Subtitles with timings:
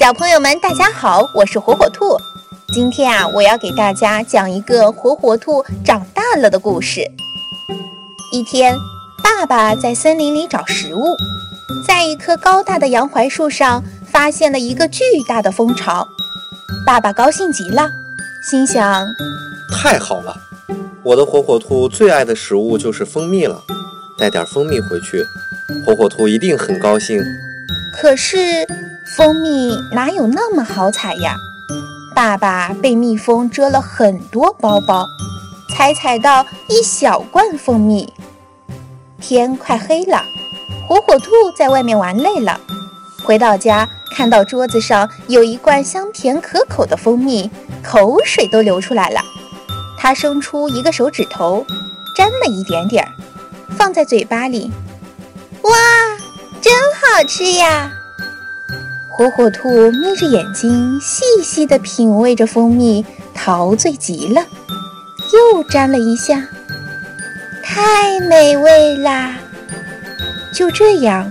[0.00, 2.16] 小朋友们，大家好，我是火火兔。
[2.72, 7.02] 今天啊，我要给大家讲一个火火兔长大了的故事。
[8.32, 8.74] 一天，
[9.22, 11.04] 爸爸在森林里找食物，
[11.86, 16.08] 在一棵高大的杨槐树上发现了一个巨大的蜂巢。
[16.86, 17.86] 爸爸高兴极了，
[18.50, 19.06] 心想：
[19.70, 20.34] 太好了，
[21.02, 23.62] 我的火火兔最爱的食物就是蜂蜜了，
[24.18, 25.22] 带点蜂蜜回去，
[25.84, 27.22] 火火兔一定很高兴。
[28.00, 28.66] 可是。
[29.06, 31.36] 蜂蜜哪有那么好采呀？
[32.14, 35.06] 爸爸被蜜蜂蛰了很多包包，
[35.74, 38.12] 才采到一小罐蜂蜜。
[39.20, 40.22] 天快黑了，
[40.86, 42.60] 火火兔在外面玩累了，
[43.24, 47.50] 回到家看到桌子上有一罐香甜可口的蜂蜜，
[47.82, 49.20] 口水都流出来了。
[49.98, 51.64] 他伸出一个手指头，
[52.16, 53.10] 沾了一点点儿，
[53.76, 54.70] 放在嘴巴里，
[55.62, 55.72] 哇，
[56.60, 57.92] 真好吃呀！
[59.20, 63.04] 火火兔眯着眼睛，细细地品味着蜂蜜，
[63.34, 64.40] 陶醉极了。
[65.34, 66.42] 又沾了一下，
[67.62, 69.34] 太美味啦！
[70.54, 71.30] 就这样，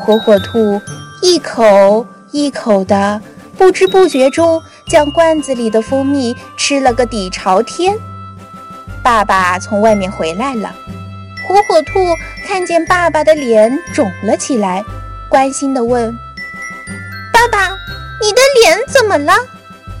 [0.00, 0.82] 火火兔
[1.22, 3.20] 一口一口的，
[3.56, 7.96] 不知不觉中将罐子里的蜂蜜吃了个底朝天。
[9.00, 10.74] 爸爸从外面回来了，
[11.46, 12.00] 火火兔
[12.48, 14.84] 看见爸爸的脸肿了起来，
[15.28, 16.12] 关心地问。
[18.62, 19.32] 脸怎么了？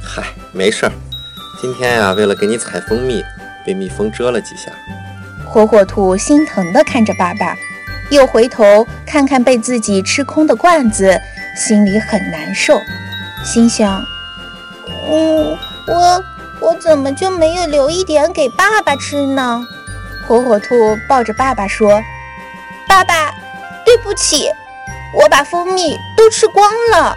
[0.02, 0.92] 嗨，没事儿。
[1.60, 3.22] 今天呀，为了给你采蜂蜜，
[3.66, 4.70] 被蜜蜂蛰了几下。
[5.46, 7.56] 火火兔心疼地看着爸爸，
[8.10, 11.20] 又回头看看被自己吃空的罐子，
[11.56, 12.80] 心里很难受，
[13.44, 14.04] 心想：
[15.10, 16.24] 嗯，我
[16.60, 19.66] 我怎么就没有留一点给爸爸吃呢？
[20.26, 22.00] 火火兔抱着爸爸说
[22.86, 23.32] ：“爸爸，
[23.84, 24.50] 对不起，
[25.14, 27.16] 我把蜂蜜都吃光了。”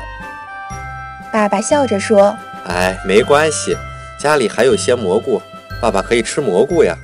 [1.31, 2.35] 爸爸笑着说
[2.67, 3.77] ：“哎，没关系，
[4.19, 5.41] 家里还有些蘑菇，
[5.81, 6.95] 爸爸可以吃蘑菇呀。”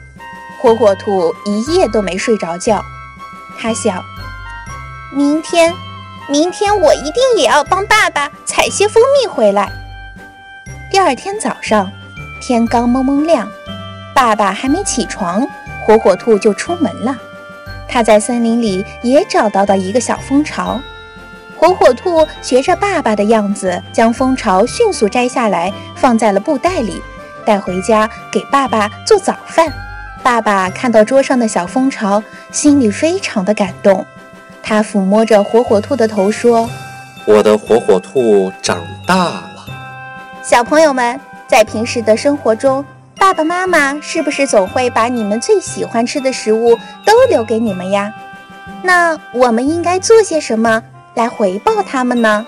[0.59, 2.83] 火火兔一夜都没睡着觉，
[3.59, 4.03] 他想：
[5.13, 5.73] 明天，
[6.27, 9.71] 明天我一定也要帮爸爸采些蜂蜜回来。
[10.91, 11.89] 第二天早上，
[12.41, 13.47] 天刚蒙蒙亮，
[14.15, 15.47] 爸爸还没起床，
[15.85, 17.15] 火火兔就出门了。
[17.87, 20.81] 他在森林里也找到了一个小蜂巢。
[21.59, 27.01] 火火兔学着爸爸的样子，将蜂巢迅速摘下来，放在了布袋里，
[27.43, 29.67] 带回家给爸爸做早饭。
[30.21, 34.05] 爸爸看到桌上的小蜂巢，心里非常的感动。
[34.61, 36.69] 他抚摸着火火兔的头说
[37.25, 39.65] ：“我的火火兔长大了。”
[40.43, 42.85] 小朋友们，在平时的生活中，
[43.17, 48.13] 爸爸妈妈是不是总会把你们最喜欢吃的食物都留给你们呀？
[48.83, 50.83] 那我们应该做些什么？
[51.17, 52.45] 来回报他们呢？